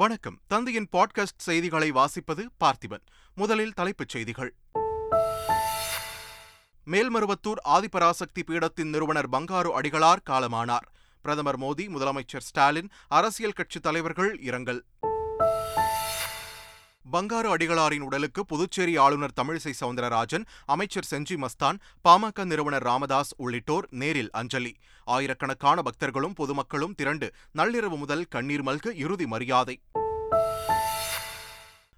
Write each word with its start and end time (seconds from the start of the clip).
வணக்கம். 0.00 0.40
தந்தையின் 0.46 0.88
பாட்காஸ்ட் 0.92 1.36
செய்திகளை 1.36 1.92
வாசிப்பது 1.92 2.46
பார்த்திபன். 2.64 3.06
முதலில் 3.34 3.72
தலைப்புச் 3.72 4.08
செய்திகள். 4.08 4.54
மேல்மருவத்தூர் 6.86 7.60
ஆதிபராசக்தி 7.64 8.42
பீடத்தின் 8.46 8.88
நிறுவனர் 8.88 9.28
பங்காரு 9.28 9.70
அடிகளார் 9.78 10.16
காலமானார். 10.30 10.86
பிரதமர் 11.22 11.58
மோடி 11.58 11.88
முதலமைச்சர் 11.88 12.38
ஸ்டாலின் 12.38 12.90
அரசியல் 13.08 13.52
கட்சித் 13.52 13.82
தலைவர்கள் 13.82 14.40
இரங்கல். 14.40 14.84
பங்காரு 17.12 17.48
அடிகளாரின் 17.54 18.00
உடலுக்கு 18.00 18.46
புதுச்சேரி 18.46 18.96
ஆளுநர் 18.96 19.32
தமிழிசை 19.42 19.72
சவுந்தரராஜன் 19.80 20.44
அமைச்சர் 20.64 21.08
செஞ்சி 21.10 21.36
மஸ்தான் 21.36 21.78
பாமக 22.08 22.44
நிறுவனர் 22.44 22.82
ராமதாஸ் 22.82 23.34
உள்ளிட்டோர் 23.36 23.86
நேரில் 23.90 24.30
அஞ்சலி. 24.30 24.76
ஆயிரக்கணக்கான 25.04 25.82
பக்தர்களும் 25.82 26.34
பொதுமக்களும் 26.34 26.94
திரண்டு 26.94 27.32
நள்ளிரவு 27.58 27.96
முதல் 27.96 28.24
கண்ணீர் 28.24 28.62
மல்க 28.62 28.94
இறுதி 28.94 29.26
மரியாதை. 29.26 29.80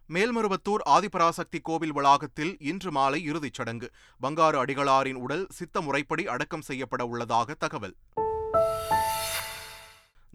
மேல்மருவத்தூர் 0.09 0.82
ஆதிபராசக்தி 0.84 1.60
கோவில் 1.62 1.92
வளாகத்தில் 1.92 2.56
இன்று 2.60 2.90
மாலை 2.90 3.24
இறுதிச் 3.24 3.54
சடங்கு. 3.54 3.90
பங்காரு 4.23 4.59
அடிகளாரின் 4.65 5.15
உடல் 5.15 5.46
சித்த 5.51 5.80
முறைப்படி 5.80 6.26
அடக்கம் 6.26 6.60
செய்யப்பட 6.60 7.04
உள்ளதாக 7.04 7.54
தகவல். 7.54 7.95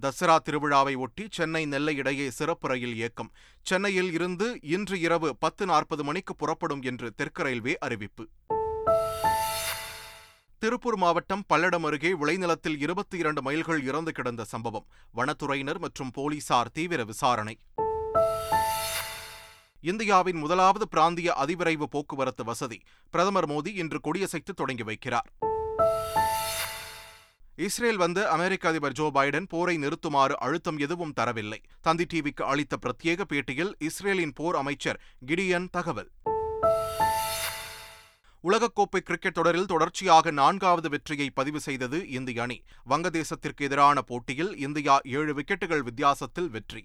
தசரா 0.01 0.37
திருவிழாவை 0.49 0.95
ஒட்டி 0.95 1.27
சென்னை 1.31 1.65
நெல்லை 1.65 1.95
இடையே 1.95 2.29
சிறப்பு 2.29 2.67
ரயில் 2.67 2.95
இயக்கம். 2.95 3.31
சென்னையில் 3.61 4.11
இருந்து 4.13 4.59
இன்று 4.61 4.99
இரவு 4.99 5.35
பத்து 5.37 5.65
நாற்பது 5.65 6.03
மணிக்கு 6.03 6.35
புறப்படும் 6.35 6.81
என்று 6.81 7.13
தெற்கு 7.15 7.43
ரயில்வே 7.43 7.77
அறிவிப்பு. 7.77 8.27
திருப்பூர் 10.57 10.97
மாவட்டம் 10.97 11.43
பல்லடம் 11.53 11.85
அருகே 11.85 12.13
விளைநிலத்தில் 12.13 12.77
இருபத்தி 12.79 13.17
இரண்டு 13.17 13.41
மைல்கள் 13.41 13.83
இறந்து 13.83 14.11
கிடந்த 14.11 14.43
சம்பவம். 14.43 14.85
வனத்துறையினர் 15.17 15.79
மற்றும் 15.79 16.11
போலீசார் 16.11 16.71
தீவிர 16.71 17.03
விசாரணை. 17.03 17.59
இந்தியாவின் 19.81 20.37
முதலாவது 20.37 20.87
பிராந்திய 20.87 21.35
அதிவிரைவு 21.45 21.83
போக்குவரத்து 21.83 22.43
வசதி. 22.43 22.81
பிரதமர் 23.09 23.49
மோடி 23.49 23.67
இன்று 23.67 23.99
கொடியசைத்து 24.03 24.53
தொடங்கி 24.55 24.83
வைக்கிறார். 24.83 25.29
இஸ்ரேல் 27.65 27.99
வந்த 28.01 28.19
அமெரிக்க 28.29 28.69
அதிபர் 28.69 28.95
ஜோ 28.97 29.05
பைடன் 29.13 29.47
போரை 29.51 29.73
நிறுத்துமாறு 29.83 30.35
அழுத்தம் 30.45 30.77
எதுவும் 30.77 31.13
தரவில்லை. 31.19 31.57
தந்தி 31.81 32.05
டிவிக்கு 32.11 32.43
அளித்த 32.51 32.75
பிரத்யேக 32.83 33.21
பேட்டியில் 33.31 33.71
இஸ்ரேலின் 33.87 34.33
போர் 34.33 34.55
அமைச்சர் 34.55 34.99
கிடியன் 35.25 35.65
தகவல். 35.71 36.09
உலகக்கோப்பை 38.43 39.01
கிரிக்கெட் 39.07 39.37
தொடரில் 39.37 39.65
தொடர்ச்சியாக 39.65 40.31
நான்காவது 40.31 40.89
வெற்றியை 40.89 41.29
பதிவு 41.29 41.59
செய்தது 41.59 42.09
இந்திய 42.09 42.41
அணி. 42.41 42.63
வங்கதேசத்திற்கு 42.89 43.65
எதிரான 43.69 44.01
போட்டியில் 44.01 44.55
இந்தியா 44.57 44.97
ஏழு 45.03 45.33
விக்கெட்டுகள் 45.39 45.83
வித்தியாசத்தில் 45.89 46.49
வெற்றி. 46.49 46.83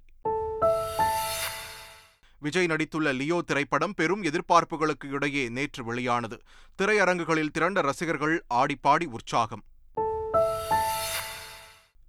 விஜய் 2.38 2.70
நடித்துள்ள 2.72 3.12
லியோ 3.18 3.40
திரைப்படம் 3.50 3.94
பெரும் 3.94 4.22
எதிர்பார்ப்புகளுக்கு 4.22 5.10
இடையே 5.10 5.48
நேற்று 5.48 5.84
வெளியானது. 5.84 6.38
திரையரங்குகளில் 6.80 7.54
திரண்ட 7.58 7.80
ரசிகர்கள் 7.80 8.44
ஆடிப்பாடி 8.60 9.08
உற்சாகம். 9.18 9.64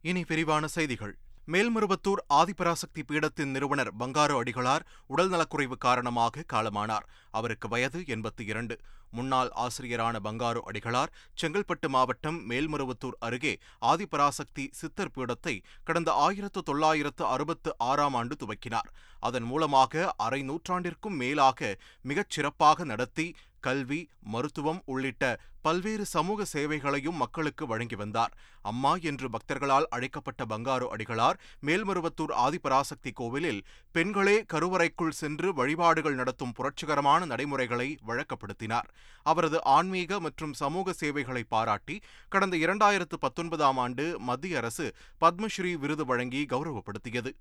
இனி 0.06 0.22
விரிவான 0.28 0.68
செய்திகள். 0.68 1.12
மேல்மருவத்தூர் 1.48 2.22
ஆதிபராசக்தி 2.30 3.02
பீடத்தின் 3.08 3.52
நிறுவனர் 3.56 3.92
பங்காரு 4.00 4.34
அடிகளார் 4.40 4.84
உடல்நலக்குறைவு 5.10 5.78
காரணமாக 5.78 6.44
காலமானார். 6.54 7.06
அவருக்கு 7.32 7.68
வயது 7.68 8.00
எண்பத்தி 8.08 8.44
இரண்டு. 8.46 8.76
முன்னாள் 9.12 9.52
ஆசிரியரான 9.56 10.20
பங்காரு 10.24 10.62
அடிகளார் 10.66 11.14
செங்கல்பட்டு 11.42 11.88
மாவட்டம் 11.88 12.50
மேல்மருவத்தூர் 12.50 13.18
அருகே 13.20 13.54
ஆதிபராசக்தி 13.82 14.66
சித்தர் 14.72 15.14
பீடத்தை 15.16 15.56
கடந்த 15.84 16.12
ஆயிரத்து 16.12 16.64
தொள்ளாயிரத்து 16.64 17.26
அறுபத்து 17.26 17.74
ஆறாம் 17.78 18.14
ஆண்டு 18.14 18.38
துவக்கினார். 18.44 18.92
அதன் 19.20 19.44
மூலமாக 19.44 20.14
அரை 20.18 20.44
நூற்றாண்டிற்கும் 20.50 21.20
மேலாக 21.24 21.78
மிகச் 22.02 22.30
சிறப்பாக 22.30 22.84
நடத்தி 22.84 23.36
கல்வி 23.60 24.10
மருத்துவம் 24.20 24.82
உள்ளிட்ட 24.86 25.40
பல்வேறு 25.66 26.06
சமூக 26.06 26.46
சேவைகளையும் 26.54 27.20
மக்களுக்கு 27.24 27.64
வழங்கி 27.68 27.96
வந்தார். 27.96 28.34
அம்மா 28.62 28.92
என்று 29.10 29.28
பக்தர்களால் 29.30 29.88
அழைக்கப்பட்ட 29.96 30.46
பங்காரு 30.46 30.88
அடிகளார் 30.96 31.38
மேல்மருவத்தூர் 31.66 32.34
ஆதிபராசக்தி 32.46 33.12
கோவிலில் 33.14 33.62
பெண்களே 33.92 34.36
கருவறைக்குள் 34.54 35.18
சென்று 35.22 35.54
வழிபாடுகள் 35.54 36.20
நடத்தும் 36.22 36.52
புரட்சிகரமான 36.52 37.26
நடைமுறைகளை 37.26 37.90
வழக்கப்படுத்தினார். 38.08 38.90
அவரது 39.24 39.64
ஆன்மீக 39.78 40.20
மற்றும் 40.20 40.54
சமூக 40.54 40.94
சேவைகளை 40.94 41.44
பாராட்டி 41.56 41.98
கடந்த 42.30 42.58
இரண்டாயிரத்து 42.58 43.20
பத்தொன்பதாம் 43.20 43.78
ஆண்டு 43.78 44.08
மத்திய 44.20 44.58
அரசு 44.58 44.88
பத்மஸ்ரீ 45.22 45.74
விருது 45.78 46.06
வழங்கி 46.06 46.44
கௌரவப்படுத்தியது. 46.50 47.34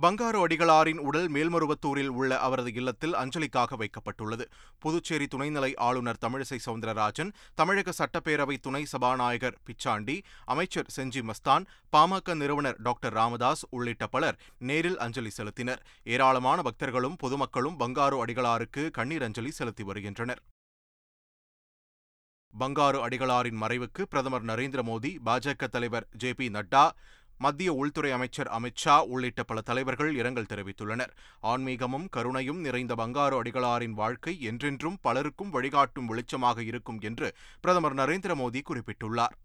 பங்காரு 0.00 0.38
அடிகளாரின் 0.44 0.98
உடல் 0.98 1.30
மேல்மருவத்தூரில் 1.32 2.06
உள்ள 2.06 2.38
அவரது 2.38 2.72
இல்லத்தில் 2.72 3.14
அஞ்சலிக்காக 3.14 3.76
வைக்கப்பட்டுள்ளது. 3.76 4.44
புதுச்சேரி 4.78 5.26
துணைநிலை 5.34 5.72
ஆளுநர் 5.76 6.18
தமிழிசை 6.26 6.58
சவுந்தரராஜன் 6.66 7.32
தமிழக 7.54 7.92
சட்டப்பேரவை 7.98 8.56
துணை 8.60 8.84
சபாநாயகர் 8.84 9.56
பிச்சாண்டி 9.66 10.22
அமைச்சர் 10.44 10.92
செஞ்சி 10.96 11.22
மஸ்தான் 11.22 11.64
பாமக 11.92 12.34
நிறுவனர் 12.34 12.76
டாக்டர் 12.78 13.12
ராமதாஸ் 13.12 13.66
உள்ளிட்ட 13.70 14.06
பலர் 14.06 14.38
நேரில் 14.58 14.98
அஞ்சலி 14.98 15.30
செலுத்தினர். 15.36 15.78
ஏராளமான 16.04 16.62
பக்தர்களும் 16.62 17.16
பொதுமக்களும் 17.18 17.80
பங்காரு 17.80 18.18
அடிகளாருக்கு 18.24 18.90
கண்ணீர் 18.90 19.22
அஞ்சலி 19.22 19.50
செலுத்தி 19.50 19.82
வருகின்றனர். 19.82 20.42
பங்காரு 22.58 22.98
அடிகளாரின் 23.06 23.58
மறைவுக்கு 23.62 24.02
பிரதமர் 24.02 24.44
நரேந்திர 24.44 24.82
மோடி 24.82 25.10
பாஜக 25.24 25.66
தலைவர் 25.66 26.06
ஜே 26.12 26.32
பி 26.32 26.48
நட்டா 26.48 26.90
மத்திய 27.38 27.72
உள்துறை 27.72 28.12
அமைச்சர் 28.12 28.50
அமித் 28.58 28.82
ஷா 28.82 29.04
உள்ளிட்ட 29.04 29.42
பல 29.42 29.60
தலைவர்கள் 29.60 30.14
இரங்கல் 30.14 30.50
தெரிவித்துள்ளனர். 30.52 31.12
ஆன்மீகமும் 31.42 32.08
கருணையும் 32.16 32.60
நிறைந்த 32.60 32.94
பங்காரு 32.94 33.36
அடிகளாரின் 33.42 33.96
வாழ்க்கை 34.02 34.40
என்றென்றும் 34.40 34.98
பலருக்கும் 35.00 35.50
வழிகாட்டும் 35.50 36.08
வெளிச்சமாக 36.08 36.58
இருக்கும் 36.58 37.00
என்று 37.00 37.34
பிரதமர் 37.60 37.94
நரேந்திர 37.94 38.34
மோடி 38.34 38.60
குறிப்பிட்டுள்ளார். 38.70 39.36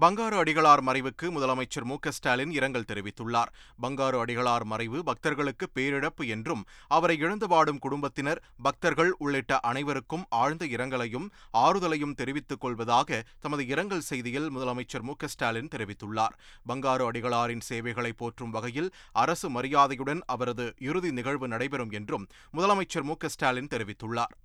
பங்காரு 0.00 0.36
அடிகளார் 0.40 0.80
மறைவுக்கு 0.80 1.26
முதலமைச்சர் 1.34 1.84
மு 1.84 1.96
ஸ்டாலின் 2.08 2.50
இரங்கல் 2.50 2.86
தெரிவித்துள்ளார். 2.88 3.50
பங்காரு 3.82 4.18
அடிகளார் 4.22 4.64
மறைவு 4.64 5.04
பக்தர்களுக்கு 5.04 5.66
பேரிழப்பு 5.74 6.24
என்றும் 6.28 6.62
அவரை 6.88 7.16
இழந்து 7.18 7.46
வாடும் 7.48 7.78
குடும்பத்தினர் 7.78 8.42
பக்தர்கள் 8.62 9.12
உள்ளிட்ட 9.18 9.60
அனைவருக்கும் 9.60 10.24
ஆழ்ந்த 10.28 10.66
இரங்கலையும் 10.66 11.28
ஆறுதலையும் 11.52 12.14
தெரிவித்துக் 12.14 12.60
கொள்வதாக 12.60 13.22
தமது 13.40 13.66
இரங்கல் 13.66 14.08
செய்தியில் 14.10 14.50
முதலமைச்சர் 14.56 15.06
மு 15.08 15.12
ஸ்டாலின் 15.24 15.72
தெரிவித்துள்ளார். 15.76 16.36
பங்காரு 16.68 17.06
அடிகளாரின் 17.10 17.66
சேவைகளை 17.70 18.12
போற்றும் 18.12 18.50
வகையில் 18.50 18.92
அரசு 19.12 19.50
மரியாதையுடன் 19.50 20.22
அவரது 20.26 20.74
இறுதி 20.78 21.12
நிகழ்வு 21.12 21.48
நடைபெறும் 21.48 21.90
என்றும் 21.90 22.28
முதலமைச்சர் 22.52 23.02
மு 23.02 23.16
ஸ்டாலின் 23.26 23.72
தெரிவித்துள்ளார். 23.74 24.36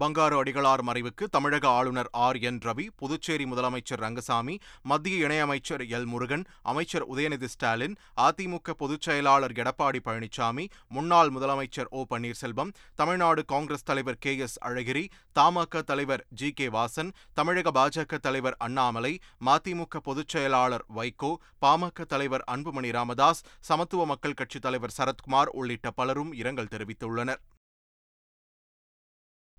பங்காரு 0.00 0.36
அடிகளார் 0.40 0.82
மறைவுக்கு 0.86 1.24
தமிழக 1.30 1.68
ஆளுநர் 1.68 2.08
ஆர். 2.12 2.36
என். 2.38 2.58
ரவி 2.58 2.88
புதுச்சேரி 2.96 3.44
முதலமைச்சர் 3.44 4.00
ரங்கசாமி 4.04 4.58
மத்திய 4.82 5.26
இணையமைச்சர் 5.26 5.82
எல். 5.88 6.04
முருகன் 6.04 6.44
அமைச்சர் 6.62 7.06
உதயநிதி 7.08 7.44
ஸ்டாலின் 7.44 7.96
அதிமுக 8.20 8.70
பொதுச் 8.70 9.00
செயலாளர் 9.00 9.52
எடப்பாடி 9.52 10.00
பழனிசாமி 10.04 10.68
முன்னாள் 10.88 11.28
முதலமைச்சர் 11.28 11.90
ஓ. 11.90 12.04
பன்னீர்செல்வம் 12.10 12.72
தமிழ்நாடு 12.94 13.44
காங்கிரஸ் 13.44 13.82
தலைவர் 13.82 14.18
கே. 14.18 14.36
எஸ். 14.36 14.58
அழகிரி 14.64 15.08
தமாக 15.38 15.82
தலைவர் 15.82 16.26
ஜி. 16.28 16.50
கே. 16.50 16.68
வாசன் 16.68 17.12
தமிழக 17.32 17.70
பாஜக 17.70 18.18
தலைவர் 18.18 18.56
அண்ணாமலை 18.58 19.18
மதிமுக 19.46 19.96
பொதுச் 20.02 20.28
செயலாளர் 20.28 20.84
வைகோ 20.96 21.36
பாமக 21.66 22.04
தலைவர் 22.04 22.44
அன்புமணி 22.50 22.92
ராமதாஸ் 22.92 23.44
சமத்துவ 23.60 24.06
மக்கள் 24.06 24.34
கட்சித் 24.34 24.62
தலைவர் 24.62 24.94
சரத்குமார் 24.98 25.52
உள்ளிட்ட 25.52 25.90
பலரும் 25.90 26.32
இரங்கல் 26.32 26.72
தெரிவித்துள்ளனர். 26.72 27.42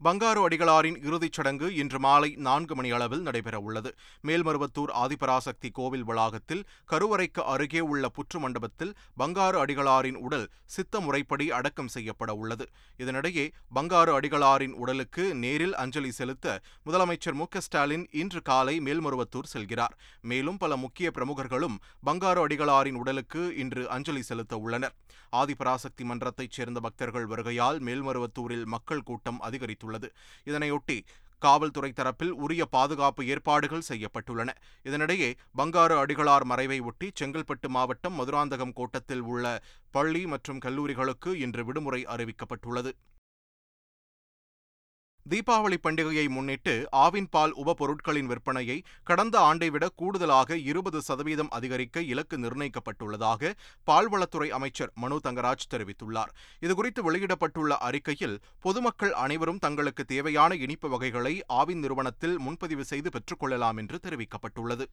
பங்காரு 0.05 0.39
அடிகளாரின் 0.45 0.97
இறுதிச் 1.05 1.31
சடங்கு 1.31 1.75
இன்று 1.75 1.99
மாலை 1.99 2.35
நான்கு 2.35 2.75
மணி 2.75 2.91
அளவில் 2.91 3.23
நடைபெறவுள்ளது 3.23 3.91
மேல்மருவத்தூர் 4.27 4.91
ஆதிபராசக்தி 5.03 5.69
கோவில் 5.71 6.03
வளாகத்தில் 6.03 6.63
கருவறைக்கு 6.91 7.41
அருகே 7.44 7.79
உள்ள 7.79 8.09
புற்று 8.09 8.39
மண்டபத்தில் 8.39 8.91
பங்காரு 9.19 9.57
அடிகளாரின் 9.63 10.15
உடல் 10.15 10.50
சித்த 10.65 11.00
முறைப்படி 11.00 11.51
அடக்கம் 11.51 11.88
செய்யப்பட 11.88 12.33
உள்ளது. 12.33 12.67
இதனிடையே 12.97 13.45
பங்காரு 13.75 14.13
அடிகளாரின் 14.17 14.73
உடலுக்கு 14.73 15.35
நேரில் 15.35 15.75
அஞ்சலி 15.75 16.11
செலுத்த 16.11 16.61
முதலமைச்சர் 16.85 17.33
மு 17.33 17.45
ஸ்டாலின் 17.57 18.07
இன்று 18.11 18.41
காலை 18.41 18.79
மேல்மருவத்தூர் 18.79 19.51
செல்கிறார். 19.53 19.95
மேலும் 20.21 20.57
பல 20.57 20.75
முக்கிய 20.75 21.11
பிரமுகர்களும் 21.13 21.79
பங்காரு 22.06 22.44
அடிகளாரின் 22.47 22.99
உடலுக்கு 23.03 23.56
இன்று 23.56 23.89
அஞ்சலி 23.89 24.21
செலுத்த 24.21 24.56
உள்ளனர். 24.57 24.95
ஆதிபராசக்தி 25.31 26.03
மன்றத்தைச் 26.03 26.51
சேர்ந்த 26.51 26.79
பக்தர்கள் 26.79 27.27
வருகையால் 27.27 27.79
மேல்மருவத்தூரில் 27.88 28.65
மக்கள் 28.65 29.01
கூட்டம் 29.01 29.41
அதிகரித்துள்ளது. 29.41 29.91
உள்ளது. 29.94 30.10
இதனையொட்டி 30.45 30.98
காவல்துறை 31.45 31.90
தரப்பில் 31.95 32.34
உரிய 32.44 32.63
பாதுகாப்பு 32.66 33.22
ஏற்பாடுகள் 33.25 33.88
செய்யப்பட்டுள்ளன. 33.88 34.51
இதனிடையே 34.84 35.30
பங்காரு 35.57 35.95
அடிகளார் 36.04 36.45
மறைவை 36.51 36.78
ஒட்டி 36.80 37.07
செங்கல்பட்டு 37.19 37.68
மாவட்டம் 37.68 38.16
மதுராந்தகம் 38.19 38.74
கோட்டத்தில் 38.74 39.24
உள்ள 39.31 39.45
பள்ளி 39.92 40.22
மற்றும் 40.25 40.62
கல்லூரிகளுக்கு 40.66 41.31
இன்று 41.45 41.66
விடுமுறை 41.66 42.01
அறிவிக்கப்பட்டுள்ளது. 42.16 42.94
தீபாவளி 45.29 45.77
பண்டிகையை 45.83 46.29
முன்னிட்டு 46.29 46.87
ஆவின் 46.95 47.27
பால் 47.29 47.51
உப 47.51 47.73
பொருட்களின் 47.73 48.29
விற்பனையை 48.29 48.75
கடந்த 49.03 49.39
ஆண்டை 49.39 49.69
விட 49.69 49.85
கூடுதலாக 49.95 50.57
இருபது 50.57 51.01
சதவீதம் 51.01 51.49
அதிகரிக்க 51.49 52.01
இலக்கு 52.01 52.37
நிர்ணயிக்கப்பட்டுள்ளதாக 52.37 53.51
பால்வளத்துறை 53.87 54.49
அமைச்சர் 54.49 54.91
மனு 54.95 55.19
தங்கராஜ் 55.23 55.69
தெரிவித்துள்ளார். 55.69 56.33
இதுகுறித்து 56.61 57.03
வெளியிடப்பட்டுள்ள 57.07 57.77
அறிக்கையில் 57.79 58.37
பொதுமக்கள் 58.59 59.13
அனைவரும் 59.13 59.59
தங்களுக்கு 59.59 60.05
தேவையான 60.05 60.55
இனிப்பு 60.55 60.89
வகைகளை 60.89 61.43
ஆவின் 61.53 61.79
நிறுவனத்தில் 61.79 62.39
முன்பதிவு 62.39 62.85
செய்து 62.85 63.09
பெற்றுக்கொள்ளலாம் 63.09 63.77
என்று 63.77 63.99
தெரிவிக்கப்பட்டுள்ளது. 64.03 64.87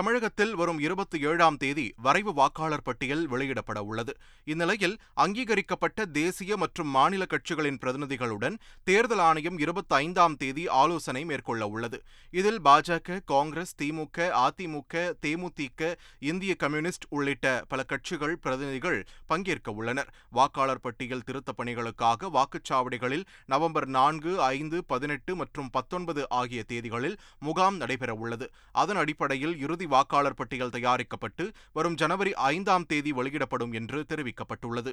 தமிழகத்தில் 0.00 0.54
வரும் 0.54 0.78
இருபத்தி 0.78 1.18
ஏழாம் 1.20 1.56
தேதி 1.56 1.94
வரைவு 1.96 2.32
வாக்காளர் 2.32 2.82
பட்டியல் 2.82 3.28
வெளியிடப்பட 3.28 3.78
உள்ளது. 3.82 4.12
இந்நிலையில் 4.44 4.94
அங்கீகரிக்கப்பட்ட 5.14 6.06
தேசிய 6.06 6.56
மற்றும் 6.56 6.88
மாநில 6.88 7.24
கட்சிகளின் 7.24 7.78
பிரதிநிதிகளுடன் 7.80 8.56
தேர்தல் 8.84 9.18
ஆணையம் 9.18 9.58
இருபத்தி 9.58 9.94
ஐந்தாம் 9.94 10.36
தேதி 10.36 10.68
ஆலோசனை 10.68 11.24
மேற்கொள்ள 11.24 11.66
உள்ளது. 11.66 12.02
இதில் 12.30 12.60
பாஜக 12.60 13.18
காங்கிரஸ் 13.24 13.74
திமுக 13.82 14.28
அதிமுக 14.44 15.02
தேமுதிக 15.26 15.94
இந்திய 16.18 16.54
கம்யூனிஸ்ட் 16.54 17.06
உள்ளிட்ட 17.08 17.64
பல 17.68 17.82
கட்சிகள் 17.82 18.38
பிரதிநிதிகள் 18.38 19.06
பங்கேற்க 19.26 19.70
உள்ளனர். 19.72 20.14
வாக்காளர் 20.30 20.80
பட்டியல் 20.80 21.26
திருத்தப் 21.26 21.60
பணிகளுக்காக 21.62 22.30
வாக்குச்சாவடிகளில் 22.38 23.26
நவம்பர் 23.46 23.86
நான்கு 23.86 24.42
ஐந்து 24.42 24.84
பதினெட்டு 24.84 25.36
மற்றும் 25.36 25.70
பத்தொன்பது 25.70 26.28
ஆகிய 26.28 26.64
தேதிகளில் 26.68 27.18
முகாம் 27.40 27.80
நடைபெறவுள்ளது 27.80 28.48
அதன் 28.72 28.96
அடிப்படையில் 28.96 29.56
இறுதி 29.58 29.78
இறுதி 29.80 29.89
வாக்காளர் 29.94 30.38
பட்டியல் 30.40 30.74
தயாரிக்கப்பட்டு 30.76 31.46
வரும் 31.78 31.98
ஜனவரி 32.02 32.32
ஐந்தாம் 32.52 32.88
தேதி 32.92 33.12
வெளியிடப்படும் 33.12 33.72
என்று 33.80 34.00
தெரிவிக்கப்பட்டுள்ளது. 34.08 34.92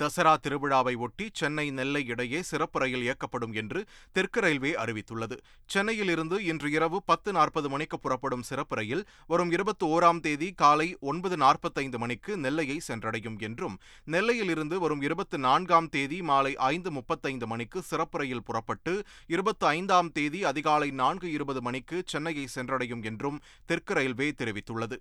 தசரா 0.00 0.32
திருவிழாவை 0.44 0.94
ஒட்டி 1.04 1.26
சென்னை 1.32 1.64
நெல்லை 1.70 2.02
இடையே 2.06 2.40
சிறப்பு 2.42 2.78
ரயில் 2.78 3.04
இயக்கப்படும் 3.06 3.52
என்று 3.52 3.80
தெற்கு 4.12 4.40
ரயில்வே 4.40 4.72
அறிவித்துள்ளது. 4.84 5.36
சென்னையிலிருந்து 5.66 6.44
இன்று 6.44 6.70
இரவு 6.70 7.02
பத்து 7.02 7.32
நாற்பது 7.32 7.68
மணிக்கு 7.68 7.98
புறப்படும் 7.98 8.42
சிறப்பு 8.42 8.76
ரயில் 8.76 9.04
வரும் 9.26 9.50
இருபத்தி 9.50 9.86
ஓராம் 9.86 10.20
தேதி 10.20 10.52
காலை 10.52 10.96
ஒன்பது 11.00 11.36
நாற்பத்தைந்து 11.36 11.98
மணிக்கு 11.98 12.36
நெல்லையை 12.36 12.80
சென்றடையும் 12.88 13.38
என்றும் 13.38 13.78
நெல்லையிலிருந்து 14.06 14.78
வரும் 14.78 15.02
இருபத்தி 15.02 15.38
நான்காம் 15.38 15.88
தேதி 15.88 16.22
மாலை 16.22 16.54
ஐந்து 16.72 16.90
முப்பத்தைந்து 16.90 17.46
மணிக்கு 17.46 17.82
சிறப்பு 17.82 18.18
ரயில் 18.18 18.44
புறப்பட்டு 18.44 18.94
இருபத்தி 19.26 19.66
ஐந்தாம் 19.66 20.12
தேதி 20.12 20.44
அதிகாலை 20.44 20.90
நான்கு 20.90 21.32
இருபது 21.32 21.62
மணிக்கு 21.62 22.02
சென்னையை 22.06 22.46
சென்றடையும் 22.54 23.04
என்றும் 23.04 23.40
தெற்கு 23.66 23.94
ரயில்வே 23.94 24.30
தெரிவித்துள்ளது. 24.30 24.98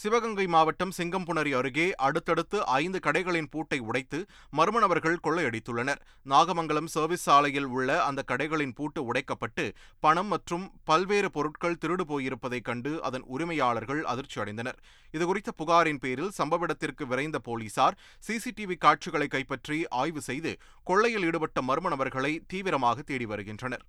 சிவகங்கை 0.00 0.44
மாவட்டம் 0.54 0.92
சிங்கம்புணரி 0.96 1.52
அருகே 1.58 1.86
அடுத்தடுத்து 2.06 2.58
ஐந்து 2.80 2.98
கடைகளின் 3.06 3.48
பூட்டை 3.52 3.78
உடைத்து 3.88 4.18
மர்ம 4.58 4.80
நபர்கள் 4.84 5.16
கொள்ளையடித்துள்ளனர். 5.26 6.00
நாகமங்கலம் 6.32 6.90
சர்வீஸ் 6.94 7.24
சாலையில் 7.28 7.68
உள்ள 7.76 7.96
அந்த 8.08 8.20
கடைகளின் 8.30 8.74
பூட்டு 8.78 9.02
உடைக்கப்பட்டு 9.10 9.64
பணம் 10.06 10.30
மற்றும் 10.34 10.66
பல்வேறு 10.90 11.30
பொருட்கள் 11.36 11.80
திருடு 11.84 12.06
போயிருப்பதைக் 12.12 12.66
கண்டு 12.70 12.92
அதன் 13.08 13.26
உரிமையாளர்கள் 13.34 14.02
அதிர்ச்சி 14.14 14.38
அடைந்தனர். 14.44 14.80
இதுகுறித்த 15.16 15.52
புகாரின் 15.62 16.02
பேரில் 16.06 16.34
சம்பவ 16.40 16.68
இடத்திற்கு 16.68 17.06
விரைந்த 17.12 17.40
போலீசார் 17.50 17.98
சிசிடிவி 18.28 18.78
காட்சிகளை 18.86 19.30
கைப்பற்றி 19.36 19.80
ஆய்வு 20.02 20.22
செய்து 20.30 20.54
கொள்ளையில் 20.90 21.26
ஈடுபட்ட 21.30 21.60
மர்ம 21.70 21.88
நபர்களை 21.94 22.34
தீவிரமாக 22.52 23.02
தேடி 23.02 23.28
வருகின்றனர். 23.34 23.84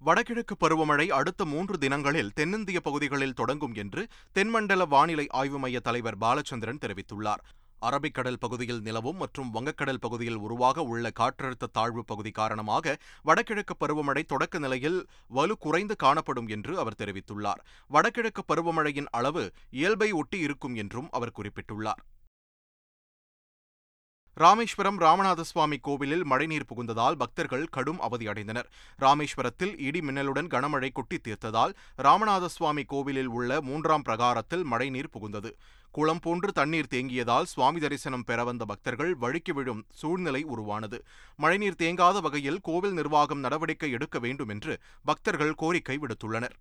வடகிழக்கு 0.00 0.54
பருவமழை 0.54 1.06
அடுத்த 1.08 1.44
மூன்று 1.44 1.78
தினங்களில் 1.78 2.32
தென்னிந்திய 2.34 2.80
பகுதிகளில் 2.80 3.34
தொடங்கும் 3.34 3.74
என்று 3.74 4.02
தென்மண்டல 4.32 4.84
வானிலை 4.84 5.26
ஆய்வு 5.28 5.58
மைய 5.58 5.80
தலைவர் 5.80 6.18
பாலச்சந்திரன் 6.18 6.82
தெரிவித்துள்ளார். 6.84 7.42
அரபிக்கடல் 7.82 8.38
பகுதியில் 8.40 8.80
நிலவும் 8.80 9.16
மற்றும் 9.16 9.50
வங்கக்கடல் 9.54 10.00
பகுதியில் 10.00 10.36
உருவாக 10.36 10.82
உள்ள 10.82 11.10
காற்றழுத்த 11.20 11.70
தாழ்வு 11.72 12.04
பகுதி 12.04 12.30
காரணமாக 12.30 12.96
வடகிழக்கு 13.22 13.76
பருவமழை 13.80 14.22
தொடக்க 14.26 14.58
நிலையில் 14.58 14.98
வலு 15.28 15.56
குறைந்து 15.58 15.96
காணப்படும் 15.96 16.48
என்று 16.48 16.78
அவர் 16.78 16.98
தெரிவித்துள்ளார். 16.98 17.62
வடகிழக்கு 17.88 18.44
பருவமழையின் 18.48 19.10
அளவு 19.10 19.44
இயல்பை 19.70 20.12
ஒட்டி 20.12 20.38
இருக்கும் 20.38 20.74
என்றும் 20.74 21.10
அவர் 21.10 21.36
குறிப்பிட்டுள்ளார். 21.38 22.02
ராமேஸ்வரம் 24.40 24.98
ராமநாத 25.00 25.40
சுவாமி 25.40 25.76
கோவிலில் 25.78 26.24
மழைநீர் 26.24 26.66
புகுந்ததால் 26.66 27.16
பக்தர்கள் 27.16 27.64
கடும் 27.64 28.00
அவதியடைந்தனர். 28.00 28.68
ராமேஸ்வரத்தில் 28.98 29.72
இடி 29.78 30.00
மின்னலுடன் 30.00 30.50
கனமழை 30.54 30.92
கொட்டி 30.92 31.18
தீர்த்ததால் 31.18 31.72
ராமநாத 31.98 32.44
சுவாமி 32.46 32.84
கோவிலில் 32.84 33.26
உள்ள 33.26 33.60
மூன்றாம் 33.60 34.02
பிரகாரத்தில் 34.02 34.64
மழைநீர் 34.64 35.10
புகுந்தது. 35.12 35.52
குளம் 35.90 36.20
போன்று 36.20 36.52
தண்ணீர் 36.52 36.90
தேங்கியதால் 36.90 37.50
சுவாமி 37.54 37.80
தரிசனம் 37.80 38.24
பெற 38.24 38.44
வந்த 38.44 38.64
பக்தர்கள் 38.64 39.12
வழுக்கி 39.16 39.52
விழும் 39.52 39.84
சூழ்நிலை 39.94 40.42
உருவானது. 40.42 41.04
மழைநீர் 41.36 41.80
தேங்காத 41.82 42.20
வகையில் 42.20 42.60
கோவில் 42.60 42.92
நிர்வாகம் 42.92 43.38
நடவடிக்கை 43.38 43.90
எடுக்க 43.90 44.18
வேண்டும் 44.18 44.48
என்று 44.48 44.80
பக்தர்கள் 45.04 45.54
கோரிக்கை 45.54 45.98
விடுத்துள்ளனர். 45.98 46.56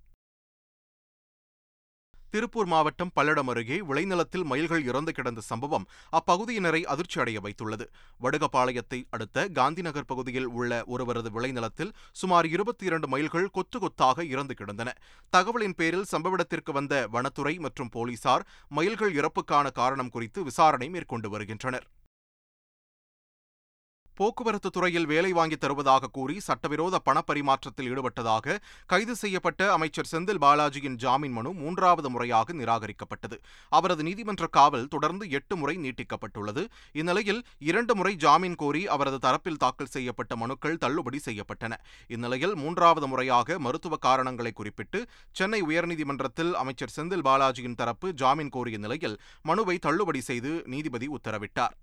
திருப்பூர் 2.30 2.66
மாவட்டம் 2.66 3.12
பல்லடம் 3.16 3.50
அருகே 3.52 3.78
விளைநிலத்தில் 3.90 4.44
மயில்கள் 4.44 4.84
இறந்து 4.84 5.12
கிடந்த 5.12 5.42
சம்பவம் 5.42 5.86
அப்பகுதியினரை 6.12 6.82
அதிர்ச்சி 6.84 7.20
அடைய 7.22 7.40
வைத்துள்ளது. 7.40 7.86
வடுகபாளையத்தை 8.24 9.00
அடுத்த 9.10 9.48
காந்திநகர் 9.48 10.08
பகுதியில் 10.08 10.50
உள்ள 10.60 10.84
ஒருவரது 10.86 11.30
விளைநிலத்தில் 11.30 11.94
சுமார் 12.12 12.46
இருபத்தி 12.46 12.86
இரண்டு 12.86 13.08
மயில்கள் 13.08 13.50
கொத்து 13.50 13.80
கொத்தாக 13.80 14.26
இறந்து 14.26 14.54
கிடந்தன. 14.54 14.96
தகவலின் 15.34 15.78
பேரில் 15.78 16.10
சம்பவத்திற்கு 16.12 16.72
வந்த 16.72 17.08
வனத்துறை 17.12 17.60
மற்றும் 17.60 17.90
போலீசார் 17.90 18.46
மயில்கள் 18.70 19.14
இறப்புக்கான 19.14 19.72
காரணம் 19.72 20.10
குறித்து 20.10 20.44
விசாரணை 20.44 20.90
மேற்கொண்டு 20.90 21.30
வருகின்றனர். 21.30 21.88
போக்குவரத்து 24.18 24.69
துறையில் 24.69 25.06
வேலை 25.06 25.31
வாங்கித் 25.31 25.60
தருவதாக 25.60 26.08
கூறி 26.08 26.40
சட்டவிரோத 26.40 27.02
பணப்பரிமாற்றத்தில் 27.06 27.88
ஈடுபட்டதாக 27.88 28.58
கைது 28.86 29.16
செய்யப்பட்ட 29.16 29.72
அமைச்சர் 29.72 30.10
செந்தில் 30.12 30.42
பாலாஜியின் 30.42 30.96
ஜாமீன் 30.96 31.31
மனு 31.31 31.54
மூன்றாவது 31.54 32.10
முறையாக 32.10 32.54
நிராகரிக்கப்பட்டது. 32.54 33.38
அவரது 33.69 34.04
நீதிமன்ற 34.04 34.48
காவல் 34.48 34.88
தொடர்ந்து 34.88 35.30
எட்டு 35.30 35.56
முறை 35.56 35.78
நீட்டிக்கப்பட்டுள்ளது. 35.78 36.68
இந்நிலையில் 36.92 37.42
இரண்டு 37.60 37.96
முறை 37.96 38.16
ஜாமீன் 38.16 38.56
கோரி 38.56 38.88
அவரது 38.88 39.19
தரப்பில் 39.28 39.62
தாக்கல் 39.64 39.94
செய்யப்பட்ட 39.98 40.36
மனுக்கள் 40.36 40.78
தள்ளுபடி 40.78 41.22
செய்யப்பட்டன. 41.25 41.74
இந்நிலையில் 42.08 42.56
மூன்றாவது 42.56 43.08
முறையாக 43.08 43.60
மருத்துவ 43.60 43.96
காரணங்களை 43.96 44.52
குறிப்பிட்டு 44.52 45.06
சென்னை 45.31 45.62
உயர்நீதிமன்றத்தில் 45.62 46.54
அமைச்சர் 46.54 46.94
செந்தில் 46.96 47.28
பாலாஜியின் 47.30 47.75
தரப்பு 47.75 48.14
ஜாமீன் 48.14 48.50
கோரிய 48.50 48.78
நிலையில் 48.78 49.19
மனுவை 49.42 49.78
தள்ளுபடி 49.78 50.22
செய்து 50.22 50.64
நீதிபதி 50.66 51.08
உத்தரவிட்டார். 51.08 51.75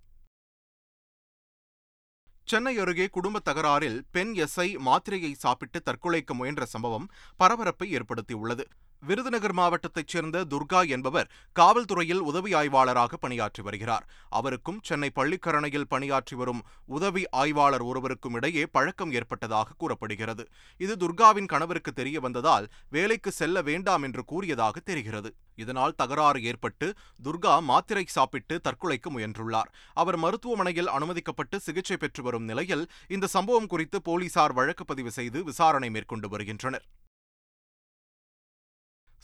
சென்னை 2.46 2.78
அருகே 2.78 3.06
குடும்ப 3.06 3.40
தகராறில் 3.44 4.02
பெண் 4.12 4.32
எஸ்ஐ 4.34 4.66
மாத்திரையை 4.78 5.30
சாப்பிட்டு 5.34 5.82
தற்கொலைக்கு 5.84 6.32
முயன்ற 6.32 6.64
சம்பவம் 6.64 7.06
பரபரப்பை 7.36 7.86
ஏற்படுத்தியுள்ளது. 7.96 8.64
விருதுநகர் 9.08 9.54
மாவட்டத்தைச் 9.58 10.12
சேர்ந்த 10.12 10.44
துர்கா 10.44 10.80
என்பவர் 10.88 11.30
காவல்துறையில் 11.60 12.22
உதவி 12.30 12.54
ஆய்வாளராக 12.54 13.16
பணியாற்றி 13.16 13.62
வருகிறார். 13.62 14.04
அவருக்கும் 14.28 14.80
சென்னை 14.82 15.10
பள்ளிக்கரணையில் 15.18 15.88
பணியாற்றி 15.88 16.36
வரும் 16.36 16.62
உதவி 16.86 17.24
ஆய்வாளர் 17.42 17.82
ஒருவருக்கும் 17.82 18.34
இடையே 18.34 18.64
பழக்கம் 18.66 19.12
ஏற்பட்டதாக 19.12 19.76
கூறப்படுகிறது. 19.78 20.44
இது 20.80 20.96
துர்காவின் 20.96 21.50
கணவருக்கு 21.54 21.92
தெரிய 21.92 22.20
வந்ததால் 22.20 22.68
வேலைக்கு 22.88 23.32
செல்ல 23.32 23.62
வேண்டாம் 23.62 24.02
என்று 24.02 24.24
கூறியதாக 24.24 24.80
தெரிகிறது. 24.80 25.32
இதனால் 25.54 25.94
தகராறு 25.94 26.42
ஏற்பட்டு 26.42 26.86
துர்கா 27.22 27.54
மாத்திரை 27.70 28.04
சாப்பிட்டு 28.16 28.60
தற்கொலைக்கு 28.68 29.10
முயன்றுள்ளார். 29.16 29.70
அவர் 29.94 30.16
மருத்துவமனையில் 30.16 30.92
அனுமதிக்கப்பட்டு 30.96 31.56
சிகிச்சை 31.56 31.96
பெற்று 31.96 32.22
வரும் 32.22 32.44
நிலையில் 32.44 32.84
இந்த 33.08 33.26
சம்பவம் 33.26 33.66
குறித்து 33.66 34.00
போலீசார் 34.02 34.52
வழக்கு 34.52 34.84
பதிவு 34.84 35.10
செய்து 35.10 35.44
விசாரணை 35.44 35.90
மேற்கொண்டு 35.90 36.28
வருகின்றனர். 36.28 36.86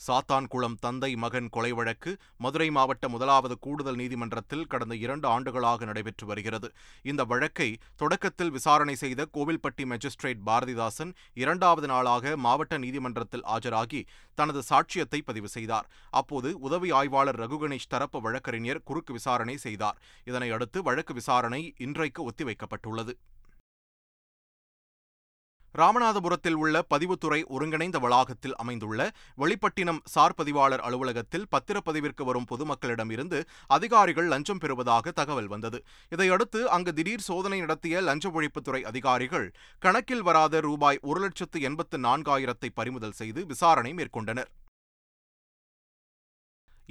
சாத்தான்குளம் 0.07 0.75
தந்தை 0.79 1.09
மகன் 1.15 1.49
கொலை 1.49 1.71
வழக்கு 1.71 2.11
மதுரை 2.37 2.67
மாவட்ட 2.69 3.05
முதலாவது 3.09 3.55
கூடுதல் 3.59 3.95
நீதிமன்றத்தில் 3.95 4.67
கடந்த 4.67 4.95
இரண்டு 4.95 5.27
ஆண்டுகளாக 5.27 5.85
நடைபெற்று 5.85 6.25
வருகிறது. 6.27 6.69
இந்த 7.01 7.23
வழக்கை 7.23 7.77
தொடக்கத்தில் 7.95 8.51
விசாரணை 8.51 8.95
செய்த 8.95 9.27
கோவில்பட்டி 9.33 9.85
மேஜிஸ்ட்ரேட் 9.85 10.41
பாரதிதாசன் 10.45 11.11
இரண்டாவது 11.33 11.87
நாளாக 11.87 12.37
மாவட்ட 12.37 12.77
நீதிமன்றத்தில் 12.77 13.45
ஆஜராகி 13.55 14.01
தனது 14.33 14.61
சாட்சியத்தை 14.69 15.21
பதிவு 15.25 15.47
செய்தார். 15.47 15.89
அப்போது 16.11 16.59
உதவி 16.59 16.91
ஆய்வாளர் 16.91 17.39
ரகுகணேஷ் 17.39 17.91
தரப்பு 17.95 18.21
வழக்கறிஞர் 18.21 18.83
குறுக்கு 18.83 19.13
விசாரணை 19.13 19.57
செய்தார். 19.57 19.99
இதனை 20.25 20.51
அடுத்து 20.51 20.81
வழக்கு 20.83 21.13
விசாரணை 21.13 21.73
இன்றைக்கு 21.77 22.23
ஒத்திவைக்கப்பட்டுள்ளது. 22.29 23.15
ராமநாதபுரத்தில் 25.73 26.57
உள்ள 26.63 26.85
பதிவுத்துறை 26.89 27.39
ஒருங்கிணைந்த 27.45 27.99
வளாகத்தில் 27.99 28.55
அமைந்துள்ள 28.55 29.01
வெளிப்பட்டினம் 29.37 30.01
சார் 30.03 30.33
பதிவாளர் 30.33 30.79
அலுவலகத்தில் 30.79 31.45
பத்திரப்பதிவிற்கு 31.51 32.23
வரும் 32.23 32.47
பொதுமக்களிடமிருந்து 32.49 33.39
அதிகாரிகள் 33.67 34.27
லஞ்சம் 34.27 34.57
பெறுவதாக 34.57 35.11
தகவல் 35.11 35.47
வந்தது. 35.47 35.83
இதையடுத்து 36.09 36.69
அங்கு 36.69 36.93
திடீர் 36.93 37.27
சோதனை 37.29 37.59
நடத்திய 37.59 38.01
லஞ்ச 38.01 38.29
ஒழிப்புத்துறை 38.29 38.81
அதிகாரிகள் 38.81 39.53
கணக்கில் 39.79 40.21
வராத 40.21 40.59
ரூபாய் 40.59 40.99
ஒரு 41.01 41.21
லட்சத்து 41.21 41.61
எண்பத்து 41.61 41.97
நான்காயிரத்தை 41.97 42.71
பறிமுதல் 42.73 43.17
செய்து 43.21 43.45
விசாரணை 43.45 43.93
மேற்கொண்டனர். 43.93 44.51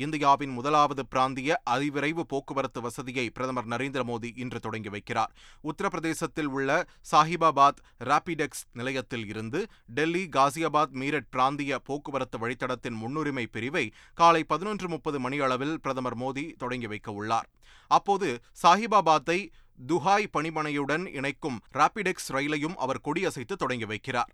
இந்தியாவின் 0.03 0.51
முதலாவது 0.51 1.03
பிராந்திய 1.07 1.57
அதிவிரைவு 1.71 2.23
போக்குவரத்து 2.33 2.81
வசதியை 2.81 3.25
பிரதமர் 3.31 3.69
நரேந்திர 3.69 4.03
மோடி 4.11 4.29
இன்று 4.35 4.61
தொடங்கி 4.61 4.89
வைக்கிறார். 4.89 5.33
உத்தரப்பிரதேசத்தில் 5.65 6.51
உள்ள 6.51 6.87
சாஹிபாபாத் 7.13 7.81
ராபிடெக்ஸ் 8.05 8.65
நிலையத்தில் 8.73 9.27
இருந்து 9.27 9.61
டெல்லி 9.87 10.25
காசியாபாத் 10.37 10.97
மீரட் 11.03 11.31
பிராந்திய 11.31 11.79
போக்குவரத்து 11.79 12.39
வழித்தடத்தின் 12.39 12.99
முன்னுரிமை 13.03 13.47
பிரிவை 13.47 13.85
காலை 14.15 14.45
பதினொன்று 14.45 14.89
முப்பது 14.89 15.21
மணியளவில் 15.21 15.81
பிரதமர் 15.81 16.19
மோடி 16.19 16.47
தொடங்கி 16.57 16.87
வைக்க 16.87 17.11
உள்ளார். 17.13 17.49
அப்போது 17.91 18.31
சாஹிபாபாத்தை 18.63 19.41
துஹாய் 19.89 20.33
பணிமனையுடன் 20.33 21.05
இணைக்கும் 21.15 21.61
ராபிடெக்ஸ் 21.75 22.31
ரயிலையும் 22.33 22.75
அவர் 22.75 23.05
கொடியசைத்து 23.05 23.55
தொடங்கி 23.57 23.85
வைக்கிறார். 23.85 24.31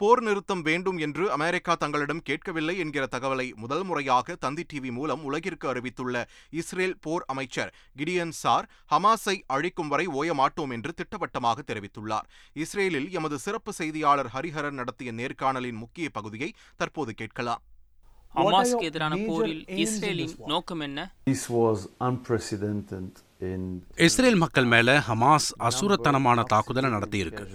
போர் 0.00 0.20
நிறுத்தம் 0.26 0.62
வேண்டும் 0.68 0.98
என்று 1.04 1.24
அமெரிக்கா 1.36 1.72
தங்களிடம் 1.82 2.20
கேட்கவில்லை 2.28 2.74
என்கிற 2.82 3.04
தகவலை 3.14 3.46
முதல் 3.62 3.84
முறையாக 3.88 4.36
தந்தி 4.44 4.64
டிவி 4.72 4.90
மூலம் 4.98 5.22
உலகிற்கு 5.28 5.66
அறிவித்துள்ள 5.72 6.16
இஸ்ரேல் 6.60 6.94
போர் 7.04 7.24
அமைச்சர் 7.32 7.72
கிடியன் 8.00 8.34
சார் 8.42 8.66
ஹமாஸை 8.92 9.36
அழிக்கும் 9.54 9.90
வரை 9.92 10.06
ஓய 10.20 10.34
மாட்டோம் 10.40 10.74
என்று 10.76 10.92
திட்டவட்டமாக 11.00 11.64
தெரிவித்துள்ளார். 11.70 12.26
இஸ்ரேலில் 12.64 13.08
எமது 13.20 13.38
சிறப்பு 13.46 13.72
செய்தியாளர் 13.80 14.30
ஹரிஹரன் 14.34 14.78
நடத்திய 14.80 15.12
நேர்காணலின் 15.20 15.80
முக்கிய 15.84 16.08
பகுதியை 16.18 16.50
தற்போது 16.82 17.14
கேட்கலாம். 17.22 17.62
ஹமாஸ்க்கு 18.38 18.88
எதிரான 18.90 19.14
போரில் 19.28 19.62
இஸ்ரேலின் 19.84 20.34
நோக்கம் 20.52 20.82
என்ன? 20.86 20.98
This 21.30 21.44
was 21.60 21.78
unprecedented 22.08 23.08
in 23.52 23.62
Israel 24.08 24.38
மக்கள் 24.44 24.68
மேல 24.74 24.98
ஹமாஸ் 25.08 25.48
அசுரத்தனமான 25.68 26.44
தாக்குதலை 26.52 26.90
நடத்தியிருக்கு. 26.96 27.46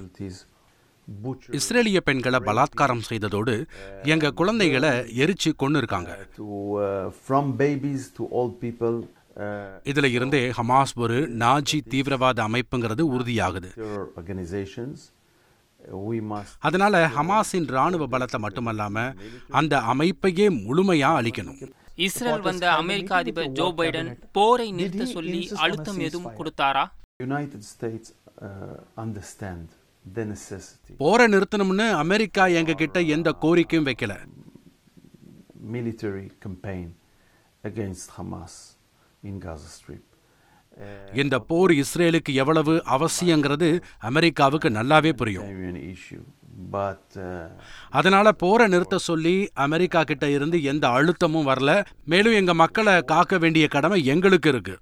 இஸ்ரேலிய 1.58 2.00
பெண்களை 2.00 2.40
பலாத்காரம் 2.40 3.04
செய்ததோடு 3.10 3.66
எங்க 4.04 4.32
குழந்தைகளை 4.32 4.92
எரிச்சு 5.24 5.50
கொன்னு 5.62 5.78
இருக்காங்க 5.78 6.12
to 6.38 6.48
uh, 6.84 7.12
from 7.28 7.46
babies 7.64 8.04
to 8.18 8.24
old 8.30 8.54
people. 8.64 8.96
Uh, 9.38 9.74
இதுல 9.92 10.06
இருந்தே 10.06 10.52
ஹமாஸ் 10.58 10.94
ஒரு 10.96 11.18
நாஜி 11.44 11.80
தீவிரவாத 11.94 12.40
அமைப்புங்கிறது 12.48 13.04
உறுதியாகுது. 13.16 13.70
அதனால 16.60 17.08
ஹமாஸின் 17.18 17.68
ராணுவ 17.68 18.08
பலத்தை 18.08 18.40
மட்டுமல்லாம 18.46 19.14
அந்த 19.50 19.80
அமைப்பையே 19.94 20.50
முழுமையா 20.66 21.12
அழிக்கணும். 21.20 21.62
இஸ்ரேல் 21.96 22.42
வந்த 22.42 22.72
அமெரிக்க 22.72 23.16
அதிபர் 23.16 23.52
ஜோ 23.52 23.74
பைடன் 23.78 24.12
போரை 24.32 24.72
நிறுத்த 24.72 25.06
சொல்லி 25.06 25.50
அழுத்தம் 25.56 26.00
எதுவும் 26.00 26.36
கொடுத்தாரா? 26.40 26.86
United 27.30 27.64
States 27.64 28.08
uh, 28.42 28.76
understand. 28.98 29.66
the 29.66 29.70
necessity 29.70 29.83
போரை 30.98 31.28
நிறுத்தணும்னு 31.28 31.92
அமெரிக்கா 31.92 32.46
எங்க 32.46 32.74
கிட்ட 32.74 33.02
எந்த 33.02 33.36
கோரிக்கையும் 33.42 33.94
வைக்கல. 33.94 34.16
Military 35.74 36.30
campaign 36.46 36.88
against 37.64 38.04
Hamas 38.18 38.78
in 39.24 39.40
Gaza 39.40 39.70
Strip. 39.78 40.02
Uh, 40.78 41.18
இந்த 41.18 41.40
போர் 41.40 41.72
இஸ்ரேலுக்கு 41.72 42.34
எவ்வளவு 42.34 42.84
அவசியங்கிறது 42.86 43.82
அமெரிக்காவுக்கு 43.98 44.70
நல்லாவே 44.70 45.14
புரியும். 45.14 45.74
uh, 47.16 47.50
அதனால 47.90 48.32
போரை 48.32 48.68
நிறுத்த 48.68 48.98
சொல்லி 48.98 49.50
அமெரிக்கா 49.54 50.04
கிட்ட 50.04 50.30
இருந்து 50.30 50.64
எந்த 50.64 50.88
அழுத்தமும் 50.88 51.48
வரல. 51.48 51.86
மேலும் 52.06 52.34
எங்க 52.34 52.54
மக்களை 52.54 53.02
காக்க 53.02 53.38
வேண்டிய 53.38 53.68
கடமை 53.68 54.06
எங்களுக்கு 54.06 54.50
இருக்கு. 54.50 54.80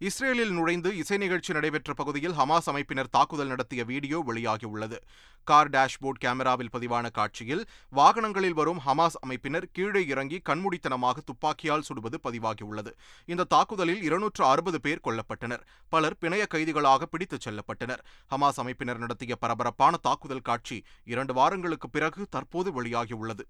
இஸ்ரேலில் 0.00 0.50
நுழைந்து 0.50 0.96
இசை 0.96 1.16
நிகழ்ச்சி 1.16 1.52
நடைபெற்ற 1.52 1.94
பகுதியில் 1.94 2.32
ஹமாஸ் 2.32 2.68
அமைப்பினர் 2.70 3.10
தாக்குதல் 3.10 3.46
நடத்திய 3.46 3.84
வீடியோ 3.84 4.24
வெளியாகியுள்ளது. 4.26 4.98
கார் 5.44 5.70
டேஷ்போர்ட் 5.70 6.20
கேமராவில் 6.24 6.70
பதிவான 6.72 7.10
காட்சியில் 7.10 7.62
வாகனங்களில் 7.92 8.56
வரும் 8.60 8.80
ஹமாஸ் 8.86 9.18
அமைப்பினர் 9.26 9.66
கீழே 9.72 10.06
இறங்கி 10.06 10.40
கண்மூடித்தனமாக 10.48 11.22
துப்பாக்கியால் 11.24 11.86
சுடுவது 11.88 12.18
பதிவாகியுள்ளது. 12.26 12.92
இந்த 13.26 13.44
தாக்குதலில் 13.44 14.02
இருநூற்று 14.02 14.44
அறுபது 14.44 14.80
பேர் 14.80 15.04
கொல்லப்பட்டனர். 15.04 15.62
பலர் 15.88 16.16
பிணைய 16.20 16.46
கைதிகளாக 16.54 17.06
பிடித்துச் 17.06 17.46
செல்லப்பட்டனர். 17.48 18.02
ஹமாஸ் 18.30 18.60
அமைப்பினர் 18.64 18.98
நடத்திய 18.98 19.36
பரபரப்பான 19.36 19.96
தாக்குதல் 19.96 20.46
காட்சி 20.50 20.84
இரண்டு 21.04 21.34
வாரங்களுக்கு 21.34 21.90
பிறகு 21.90 22.26
தற்போது 22.30 22.82
வெளியாகியுள்ளது. 22.82 23.46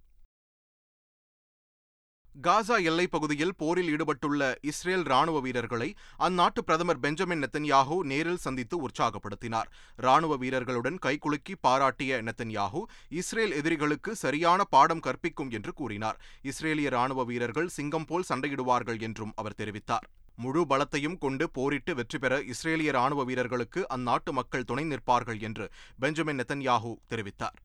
காசா 2.42 2.76
எல்லைப் 2.82 3.10
பகுதியில் 3.10 3.52
போரில் 3.56 3.88
ஈடுபட்டுள்ள 3.88 4.54
இஸ்ரேல் 4.60 5.02
ராணுவ 5.02 5.40
வீரர்களை 5.40 5.94
அந்நாட்டு 6.18 6.60
பிரதமர் 6.64 7.00
பெஞ்சமின் 7.00 7.42
நெத்தன்யாகு 7.42 7.96
நேரில் 8.02 8.36
சந்தித்து 8.36 8.88
உற்சாகப்படுத்தினார். 8.88 9.68
ராணுவ 9.96 10.36
வீரர்களுடன் 10.36 10.98
கைகுலுக்கி 11.06 11.54
பாராட்டிய 11.60 12.22
நெத்தன்யாகு 12.22 12.82
இஸ்ரேல் 13.10 13.52
எதிரிகளுக்கு 13.52 14.16
சரியான 14.16 14.64
பாடம் 14.64 15.00
கற்பிக்கும் 15.00 15.50
என்று 15.50 15.72
கூறினார். 15.72 16.20
இஸ்ரேலிய 16.42 16.88
ராணுவ 16.88 17.24
வீரர்கள் 17.24 17.68
சிங்கம் 17.68 18.04
போல் 18.04 18.28
சண்டையிடுவார்கள் 18.28 19.00
என்றும் 19.00 19.32
அவர் 19.36 19.58
தெரிவித்தார். 19.58 20.08
முழு 20.36 20.66
பலத்தையும் 20.68 21.18
கொண்டு 21.18 21.50
போரிட்டு 21.50 21.94
வெற்றி 21.94 22.18
பெற 22.18 22.42
இஸ்ரேலிய 22.42 22.92
ராணுவ 22.92 23.24
வீரர்களுக்கு 23.24 23.86
அந்நாட்டு 23.96 24.32
மக்கள் 24.32 24.64
துணை 24.64 24.84
நிற்பார்கள் 24.84 25.40
என்று 25.40 25.70
பெஞ்சமின் 26.00 26.40
நெத்தன்யாகு 26.40 26.96
தெரிவித்தார். 27.10 27.58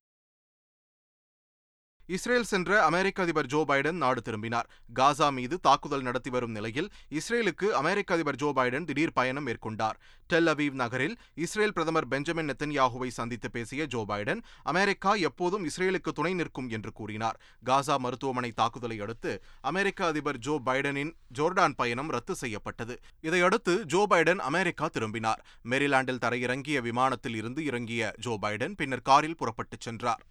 இஸ்ரேல் 2.16 2.48
சென்ற 2.50 2.70
அமெரிக்க 2.84 3.22
அதிபர் 3.24 3.48
ஜோ 3.54 3.60
பைடன் 3.70 3.98
நாடு 4.04 4.22
திரும்பினார். 4.28 4.68
காசா 5.00 5.28
மீது 5.32 5.56
தாக்குதல் 5.60 6.06
நடத்தி 6.08 6.30
வரும் 6.36 6.54
நிலையில் 6.58 6.88
இஸ்ரேலுக்கு 7.18 7.68
அமெரிக்க 7.80 8.16
அதிபர் 8.16 8.40
ஜோ 8.42 8.50
பைடன் 8.58 8.86
திடீர் 8.90 9.14
பயணம் 9.14 9.46
மேற்கொண்டார். 9.48 9.98
டெல் 10.28 10.50
அவீவ் 10.54 10.78
நகரில் 10.82 11.14
இஸ்ரேல் 11.46 11.74
பிரதமர் 11.74 12.08
பெஞ்சமின் 12.08 12.50
நெத்தன்யாகுவை 12.50 13.10
சந்தித்து 13.18 13.52
பேசிய 13.52 13.86
ஜோ 13.86 14.02
பைடன் 14.12 14.42
அமெரிக்கா 14.64 15.14
எப்போதும் 15.30 15.68
இஸ்ரேலுக்கு 15.70 16.14
துணை 16.20 16.34
நிற்கும் 16.34 16.70
என்று 16.70 16.94
கூறினார். 17.02 17.38
காசா 17.66 17.98
மருத்துவமனை 18.06 18.52
தாக்குதலை 18.62 18.98
அடுத்து 19.00 19.34
அமெரிக்க 19.62 20.06
அதிபர் 20.06 20.42
ஜோ 20.48 20.58
பைடனின் 20.70 21.14
ஜோர்டான் 21.40 21.78
பயணம் 21.84 22.12
ரத்து 22.18 22.36
செய்யப்பட்டது. 22.36 22.98
இதையடுத்து 23.22 23.76
ஜோ 23.86 24.04
பைடன் 24.16 24.44
அமெரிக்கா 24.50 24.88
திரும்பினார். 24.88 25.44
மேரிலாண்டில் 25.64 26.24
தரையிறங்கிய 26.26 26.80
விமானத்தில் 26.90 27.36
இருந்து 27.36 27.64
இறங்கிய 27.66 28.12
ஜோ 28.18 28.36
பைடன் 28.42 28.78
பின்னர் 28.82 29.08
காரில் 29.12 29.40
புறப்பட்டுச் 29.44 29.88
சென்றார். 29.88 30.24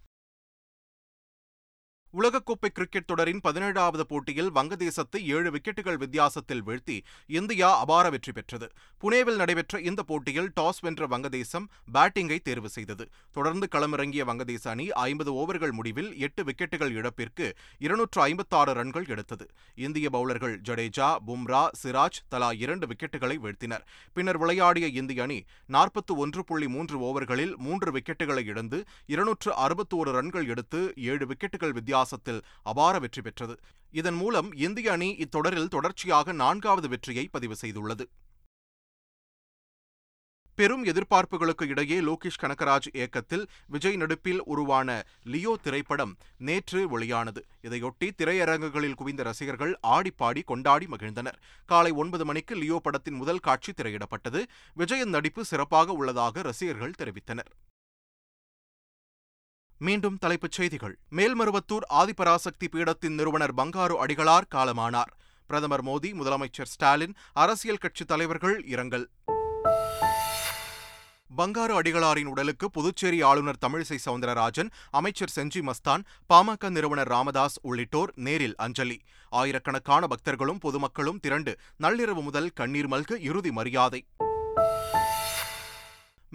உலகக்கோப்பை 2.17 2.69
கிரிக்கெட் 2.77 3.07
தொடரின் 3.09 3.41
பதினேழாவது 3.45 4.03
போட்டியில் 4.11 4.49
வங்கதேசத்தை 4.55 5.19
ஏழு 5.35 5.49
விக்கெட்டுகள் 5.55 5.99
வித்தியாசத்தில் 6.03 6.63
வீழ்த்தி 6.67 6.95
இந்தியா 7.39 7.67
அபார 7.79 8.05
வெற்றி 8.09 8.31
பெற்றது. 8.31 8.67
புனேவில் 9.01 9.37
நடைபெற்ற 9.41 9.79
இந்த 9.89 10.01
போட்டியில் 10.03 10.49
டாஸ் 10.59 10.79
வென்ற 10.85 11.07
வங்கதேசம் 11.07 11.65
பேட்டிங்கை 11.95 12.39
தேர்வு 12.47 12.69
செய்தது. 12.69 13.05
தொடர்ந்து 13.31 13.67
களமிறங்கிய 13.75 14.25
வங்கதேச 14.29 14.63
அணி 14.73 14.87
ஐம்பது 15.03 15.33
ஓவர்கள் 15.41 15.71
முடிவில் 15.71 16.09
எட்டு 16.27 16.43
விக்கெட்டுகள் 16.43 16.95
இழப்பிற்கு 16.99 17.47
இருநூற்று 17.85 18.21
ஐம்பத்தாறு 18.21 18.73
ரன்கள் 18.79 19.07
எடுத்தது. 19.07 19.47
இந்திய 19.75 20.09
பவுலர்கள் 20.09 20.55
ஜடேஜா 20.69 21.11
பும்ரா 21.29 21.63
சிராஜ் 21.83 22.19
தலா 22.29 22.49
இரண்டு 22.63 22.87
விக்கெட்டுகளை 22.93 23.37
வீழ்த்தினர். 23.45 23.85
பின்னர் 24.13 24.37
விளையாடிய 24.37 24.87
இந்திய 25.03 25.23
அணி 25.27 25.39
நாற்பத்து 25.67 26.15
ஒன்று 26.25 26.43
புள்ளி 26.43 26.69
மூன்று 26.77 26.97
ஓவர்களில் 27.11 27.55
மூன்று 27.67 27.89
விக்கெட்டுகளை 27.99 28.45
இழந்து 28.45 28.81
இருநூற்று 29.05 29.53
அறுபத்தோரு 29.67 30.11
ரன்கள் 30.19 30.51
எடுத்து 30.55 30.81
ஏழு 31.13 31.25
விக்கெட்டுகள் 31.25 31.71
வித்தியாசம் 31.71 31.97
வித்தியாசத்தில் 31.99 32.41
அபார 32.71 32.95
வெற்றி 32.99 33.21
பெற்றது. 33.21 33.55
இதன் 33.99 34.17
மூலம் 34.21 34.49
இந்திய 34.65 34.91
அணி 34.91 35.09
இத்தொடரில் 35.23 35.73
தொடர்ச்சியாக 35.75 36.31
நான்காவது 36.43 36.87
வெற்றியை 36.87 37.27
பதிவு 37.35 37.55
செய்துள்ளது. 37.61 38.05
பெரும் 40.57 40.83
எதிர்பார்ப்புகளுக்கு 40.91 41.65
இடையே 41.73 41.97
லோகேஷ் 42.01 42.39
கனகராஜ் 42.41 42.87
இயக்கத்தில் 42.93 43.45
விஜய் 43.67 43.95
நடிப்பில் 43.95 44.41
உருவான 44.53 44.89
லியோ 45.23 45.53
திரைப்படம் 45.65 46.13
நேற்று 46.47 46.81
வெளியானது. 46.89 47.41
இதையொட்டி 47.67 48.09
திரையரங்குகளில் 48.19 48.97
குவிந்த 49.01 49.23
ரசிகர்கள் 49.23 49.73
ஆடிப்பாடி 49.95 50.43
கொண்டாடி 50.43 50.87
மகிழ்ந்தனர். 50.95 51.39
காலை 51.65 51.91
ஒன்பது 51.91 52.25
மணிக்கு 52.25 52.55
லியோ 52.55 52.79
படத்தின் 52.83 53.19
முதல் 53.21 53.45
காட்சி 53.47 53.73
திரையிடப்பட்டது. 53.73 54.41
விஜயின் 54.75 55.15
நடிப்பு 55.17 55.43
சிறப்பாக 55.45 55.97
உள்ளதாக 56.01 56.41
ரசிகர்கள் 56.41 56.99
தெரிவித்தனர். 57.01 57.51
மீண்டும் 59.81 60.17
தலைப்புச் 60.17 60.51
செய்திகள். 60.51 60.99
மேல்மருவத்தூர் 61.11 61.85
ஆதிபராசக்தி 61.89 62.67
பீடத்தின் 62.71 63.15
நிறுவனர் 63.15 63.53
பங்காரு 63.53 63.95
அடிகளார் 64.05 64.47
காலமானார். 64.55 65.11
பிரதமர் 65.47 65.83
மோடி 65.83 66.13
முதலமைச்சர் 66.13 66.63
ஸ்டாலின் 66.63 67.15
அரசியல் 67.33 67.77
கட்சித் 67.77 68.07
தலைவர்கள் 68.07 68.65
இரங்கல். 68.65 69.09
பங்காரு 71.37 71.73
அடிகளாரின் 71.81 72.25
உடலுக்கு 72.25 72.71
புதுச்சேரி 72.71 73.21
ஆளுநர் 73.21 73.57
தமிழிசை 73.67 73.97
சவுந்தரராஜன் 74.05 74.69
அமைச்சர் 74.89 75.31
செஞ்சி 75.35 75.61
மஸ்தான் 75.61 76.03
பாமக 76.33 76.69
நிறுவனர் 76.69 77.07
ராமதாஸ் 77.07 77.59
உள்ளிட்டோர் 77.61 78.11
நேரில் 78.15 78.55
அஞ்சலி. 78.55 78.99
ஆயிரக்கணக்கான 79.29 80.07
பக்தர்களும் 80.07 80.59
பொதுமக்களும் 80.59 81.19
திரண்டு 81.19 81.57
நள்ளிரவு 81.83 82.21
முதல் 82.21 82.49
கண்ணீர் 82.49 82.87
மல்க 82.87 83.21
இறுதி 83.21 83.51
மரியாதை. 83.51 84.05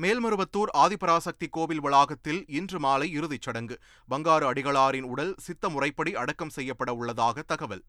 மேல்மருவத்தூர் 0.01 0.71
ஆதிபராசக்தி 0.77 1.47
கோவில் 1.51 1.81
வளாகத்தில் 1.81 2.45
இன்று 2.49 2.79
மாலை 2.79 3.13
இறுதிச் 3.13 3.43
சடங்கு. 3.43 3.79
பங்காரு 4.11 4.47
அடிகளாரின் 4.51 5.03
உடல் 5.03 5.35
சித்த 5.39 5.69
முறைப்படி 5.69 6.15
அடக்கம் 6.15 6.49
செய்யப்பட 6.49 6.95
உள்ளதாக 6.95 7.43
தகவல். 7.43 7.85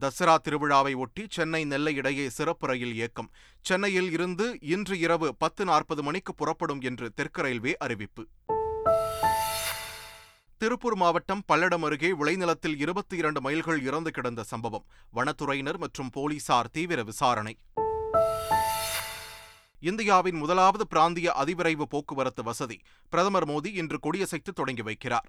தசரா 0.00 0.36
திருவிழாவை 0.48 0.96
ஒட்டி 0.96 1.26
சென்னை 1.30 1.64
நெல்லை 1.64 1.94
இடையே 1.94 2.28
சிறப்பு 2.28 2.66
ரயில் 2.66 2.94
இயக்கம். 2.94 3.30
சென்னையில் 3.60 4.12
இருந்து 4.12 4.58
இன்று 4.60 4.98
இரவு 4.98 5.34
பத்து 5.36 5.64
நாற்பது 5.64 6.02
மணிக்கு 6.02 6.34
புறப்படும் 6.34 6.80
என்று 6.80 7.12
தெற்கு 7.14 7.42
ரயில்வே 7.42 7.76
அறிவிப்பு. 7.76 8.26
திருப்பூர் 10.58 10.94
மாவட்டம் 10.94 11.42
பல்லடம் 11.52 11.84
அருகே 11.84 12.12
விளைநிலத்தில் 12.12 12.76
இருபத்தி 12.76 13.16
இரண்டு 13.16 13.40
மைல்கள் 13.40 13.82
இறந்து 13.82 14.10
கிடந்த 14.10 14.42
சம்பவம். 14.42 14.84
வனத்துறையினர் 15.16 15.78
மற்றும் 15.78 16.10
போலீசார் 16.10 16.70
தீவிர 16.70 17.02
விசாரணை. 17.02 17.56
இந்தியாவின் 19.80 20.36
முதலாவது 20.36 20.86
பிராந்திய 20.86 21.32
அதிவிரைவு 21.40 21.82
போக்குவரத்து 21.82 22.42
வசதி. 22.42 22.80
பிரதமர் 23.08 23.48
மோடி 23.48 23.66
இன்று 23.66 23.98
கொடியசைத்து 24.02 24.52
தொடங்கி 24.54 24.82
வைக்கிறார். 24.82 25.28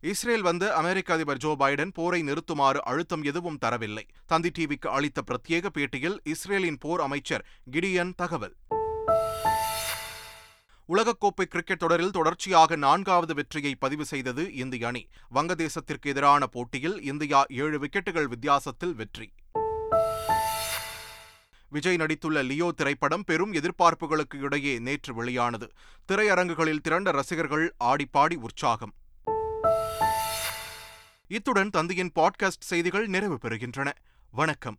இஸ்ரேல் 0.00 0.42
வந்த 0.42 0.74
அமெரிக்க 0.74 1.14
அதிபர் 1.14 1.36
ஜோ 1.36 1.56
பைடன் 1.58 1.92
போரை 1.92 2.22
நிறுத்துமாறு 2.22 2.80
அழுத்தம் 2.80 3.22
எதுவும் 3.22 3.58
தரவில்லை. 3.64 4.04
தந்தி 4.26 4.50
டிவிக்கு 4.58 4.86
அளித்த 4.86 5.22
பிரத்யேக 5.26 5.66
பேட்டியில் 5.66 6.18
இஸ்ரேலின் 6.24 6.78
போர் 6.78 7.00
அமைச்சர் 7.00 7.46
கிடியன் 7.70 8.12
தகவல். 8.16 8.56
உலகக்கோப்பை 10.88 11.44
கிரிக்கெட் 11.44 11.78
தொடரில் 11.78 12.10
தொடர்ச்சியாக 12.10 12.76
நான்காவது 12.76 13.34
வெற்றியை 13.34 13.74
பதிவு 13.74 14.04
செய்தது 14.04 14.54
இந்திய 14.54 14.86
அணி. 14.86 15.08
வங்கதேசத்திற்கு 15.34 16.06
எதிரான 16.06 16.46
போட்டியில் 16.46 17.02
இந்தியா 17.02 17.44
ஏழு 17.48 17.78
விக்கெட்டுகள் 17.78 18.28
வித்தியாசத்தில் 18.28 18.94
வெற்றி. 18.94 19.32
விஜய் 21.68 21.96
நடித்துள்ள 21.96 22.44
லியோ 22.44 22.72
திரைப்படம் 22.76 23.24
பெரும் 23.24 23.52
எதிர்பார்ப்புகளுக்கு 23.52 24.40
இடையே 24.40 24.78
நேற்று 24.78 25.14
வெளியானது. 25.14 25.70
திரையரங்குகளில் 26.12 26.80
திரண்ட 26.80 27.10
ரசிகர்கள் 27.10 27.74
ஆடிப்பாடி 27.84 28.34
உற்சாகம். 28.34 28.94
இத்துடன் 31.28 31.70
தந்தையின் 31.70 32.12
பாட்காஸ்ட் 32.14 32.60
செய்திகள் 32.60 33.06
நிறைவு 33.06 33.38
பெறுகின்றன. 33.42 33.92
வணக்கம். 34.30 34.78